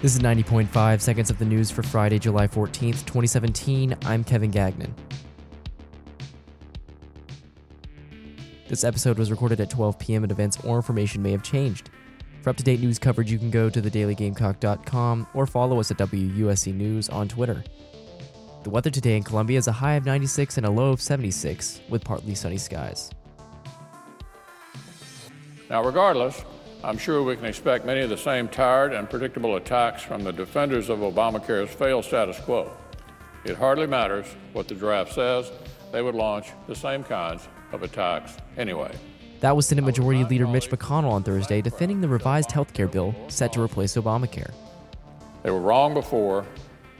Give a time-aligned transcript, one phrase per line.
[0.00, 3.96] This is 90.5 seconds of the news for Friday, July 14th, 2017.
[4.04, 4.94] I'm Kevin Gagnon.
[8.68, 10.22] This episode was recorded at 12 p.m.
[10.22, 11.90] and events or information may have changed.
[12.42, 15.98] For up to date news coverage, you can go to thedailygamecock.com or follow us at
[15.98, 17.64] WUSC News on Twitter.
[18.62, 21.80] The weather today in Columbia is a high of 96 and a low of 76,
[21.88, 23.10] with partly sunny skies.
[25.68, 26.44] Now, regardless,
[26.84, 30.34] I'm sure we can expect many of the same tired and predictable attacks from the
[30.34, 32.70] defenders of Obamacare's failed status quo.
[33.46, 35.50] It hardly matters what the draft says,
[35.92, 38.94] they would launch the same kinds of attacks anyway.
[39.40, 43.14] That was Senate Majority Leader Mitch McConnell on Thursday defending the revised health care bill
[43.28, 44.52] set to replace Obamacare.
[45.42, 46.44] They were wrong before,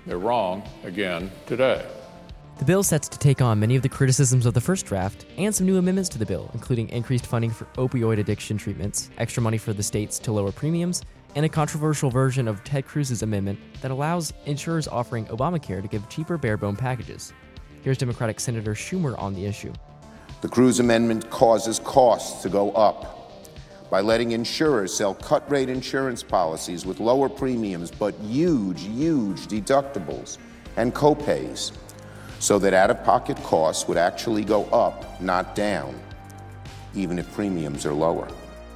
[0.07, 1.85] they're wrong again today.
[2.57, 5.53] The bill sets to take on many of the criticisms of the first draft and
[5.53, 9.59] some new amendments to the bill, including increased funding for opioid addiction treatments, extra money
[9.59, 11.03] for the states to lower premiums,
[11.35, 16.09] and a controversial version of Ted Cruz's amendment that allows insurers offering Obamacare to give
[16.09, 17.33] cheaper barebone packages.
[17.83, 19.73] Here's Democratic Senator Schumer on the issue.
[20.41, 23.33] The Cruz amendment causes costs to go up
[23.91, 30.39] by letting insurers sell cut rate insurance policies with lower premiums but huge, huge deductibles
[30.77, 31.73] and copays
[32.45, 35.99] so that out of pocket costs would actually go up, not down,
[36.95, 38.29] even if premiums are lower.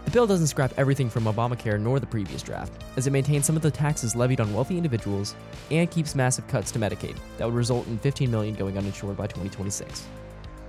[0.06, 3.56] The bill doesn't scrap everything from Obamacare nor the previous draft, as it maintains some
[3.56, 5.34] of the taxes levied on wealthy individuals
[5.70, 9.27] and keeps massive cuts to Medicaid that would result in 15 million going uninsured by
[9.27, 10.06] 2026.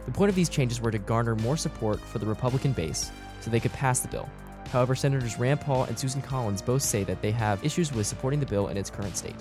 [0.06, 3.50] The point of these changes were to garner more support for the Republican base so
[3.50, 4.28] they could pass the bill.
[4.74, 8.42] However, Senators Rand Paul and Susan Collins both say that they have issues with supporting
[8.42, 9.38] the bill in its current state.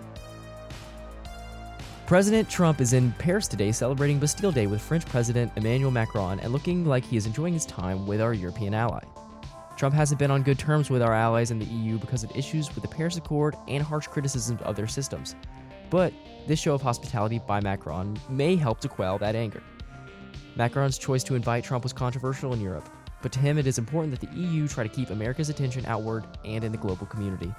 [2.08, 6.54] President Trump is in Paris today celebrating Bastille Day with French President Emmanuel Macron and
[6.54, 9.02] looking like he is enjoying his time with our European ally.
[9.76, 12.74] Trump hasn't been on good terms with our allies in the EU because of issues
[12.74, 15.36] with the Paris Accord and harsh criticisms of their systems.
[15.90, 16.14] But
[16.46, 19.62] this show of hospitality by Macron may help to quell that anger.
[20.56, 22.88] Macron's choice to invite Trump was controversial in Europe,
[23.20, 26.24] but to him it is important that the EU try to keep America's attention outward
[26.46, 27.54] and in the global community.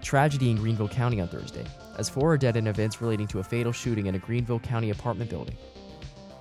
[0.00, 1.64] Tragedy in Greenville County on Thursday,
[1.98, 4.90] as four are dead in events relating to a fatal shooting in a Greenville County
[4.90, 5.56] apartment building.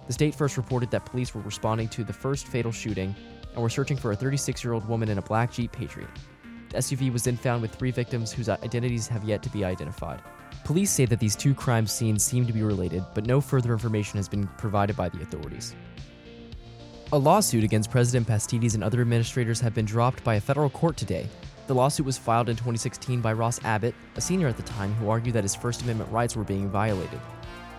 [0.06, 3.14] The state first reported that police were responding to the first fatal shooting
[3.54, 6.10] and were searching for a 36 year old woman in a black Jeep Patriot.
[6.70, 10.22] The SUV was then found with three victims whose identities have yet to be identified.
[10.64, 14.18] Police say that these two crime scenes seem to be related, but no further information
[14.18, 15.76] has been provided by the authorities.
[17.14, 20.98] A lawsuit against President Pastides and other administrators have been dropped by a federal court
[20.98, 21.28] today
[21.68, 25.10] the lawsuit was filed in 2016 by Ross Abbott, a senior at the time, who
[25.10, 27.20] argued that his First Amendment rights were being violated.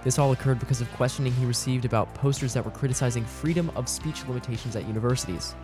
[0.05, 3.89] This all occurred because of questioning he received about posters that were criticizing freedom of
[3.89, 5.55] speech limitations at universities.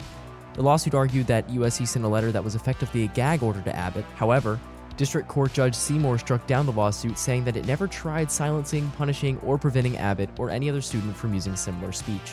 [0.54, 3.76] The lawsuit argued that USC sent a letter that was effectively a gag order to
[3.76, 4.06] Abbott.
[4.16, 4.58] However,
[4.96, 9.38] District Court Judge Seymour struck down the lawsuit, saying that it never tried silencing, punishing,
[9.40, 12.32] or preventing Abbott or any other student from using similar speech.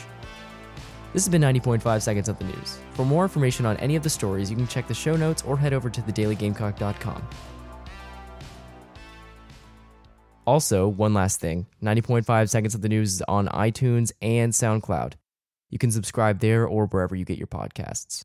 [1.12, 2.78] This has been 90.5 Seconds of the News.
[2.92, 5.58] For more information on any of the stories, you can check the show notes or
[5.58, 7.28] head over to thedailygamecock.com.
[10.46, 15.14] Also, one last thing 90.5 Seconds of the News is on iTunes and SoundCloud.
[15.70, 18.24] You can subscribe there or wherever you get your podcasts.